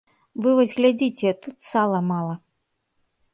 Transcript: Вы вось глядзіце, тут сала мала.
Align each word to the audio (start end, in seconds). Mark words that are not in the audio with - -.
Вы 0.45 0.53
вось 0.59 0.71
глядзіце, 0.79 1.33
тут 1.49 1.55
сала 1.69 1.99
мала. 2.13 2.33